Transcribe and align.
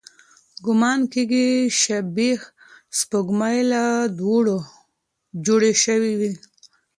ګومان 0.65 0.99
کېږي، 1.13 1.47
شبح 1.81 2.39
سپوږمۍ 2.97 3.59
له 3.71 3.83
دوړو 4.17 4.57
جوړې 5.45 5.71
شوې 5.83 6.13
وي. 6.19 6.33